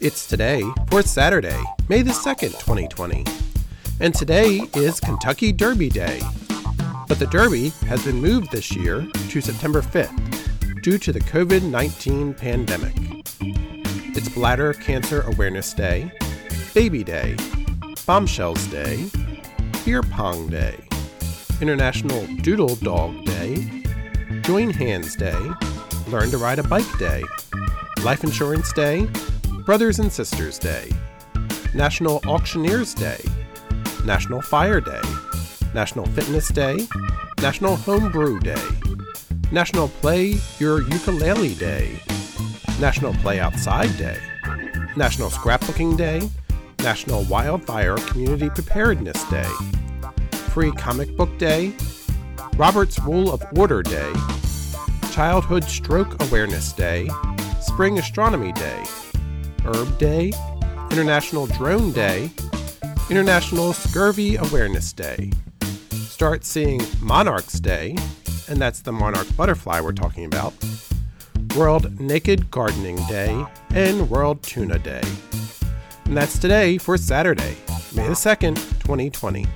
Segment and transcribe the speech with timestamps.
[0.00, 3.22] It's today for Saturday, May the 2nd, 2020.
[4.00, 6.22] And today is Kentucky Derby Day.
[7.06, 11.64] But the Derby has been moved this year to September 5th due to the COVID
[11.64, 12.94] 19 pandemic.
[14.16, 16.10] It's Bladder Cancer Awareness Day,
[16.72, 17.36] Baby Day,
[18.06, 19.04] Bombshells Day,
[19.84, 20.78] Beer Pong Day,
[21.60, 23.84] International Doodle Dog Day,
[24.44, 25.38] Join Hands Day,
[26.08, 27.22] Learn to Ride a Bike Day,
[28.02, 29.06] Life Insurance Day,
[29.70, 30.90] Brothers and Sisters Day,
[31.76, 33.20] National Auctioneers Day,
[34.04, 35.00] National Fire Day,
[35.72, 36.88] National Fitness Day,
[37.40, 38.60] National Homebrew Day,
[39.52, 42.00] National Play Your Ukulele Day,
[42.80, 44.18] National Play Outside Day,
[44.96, 46.28] National Scrapbooking Day,
[46.80, 49.52] National Wildfire Community Preparedness Day,
[50.32, 51.72] Free Comic Book Day,
[52.56, 54.12] Robert's Rule of Order Day,
[55.12, 57.08] Childhood Stroke Awareness Day,
[57.60, 58.84] Spring Astronomy Day,
[59.64, 60.32] Herb Day,
[60.90, 62.30] International Drone Day,
[63.10, 65.30] International Scurvy Awareness Day.
[65.92, 67.96] Start seeing Monarchs Day,
[68.48, 70.54] and that's the monarch butterfly we're talking about,
[71.56, 73.44] World Naked Gardening Day,
[73.74, 75.02] and World Tuna Day.
[76.04, 77.56] And that's today for Saturday,
[77.94, 79.46] May the 2nd, 2020.